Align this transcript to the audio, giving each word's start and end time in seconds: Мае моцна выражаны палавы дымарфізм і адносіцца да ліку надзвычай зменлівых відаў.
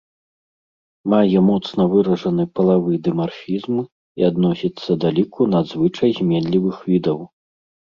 Мае 1.11 1.39
моцна 1.49 1.81
выражаны 1.91 2.43
палавы 2.61 2.93
дымарфізм 3.09 3.75
і 3.83 4.21
адносіцца 4.31 4.91
да 5.05 5.15
ліку 5.21 5.41
надзвычай 5.55 6.19
зменлівых 6.23 6.77
відаў. 6.91 7.19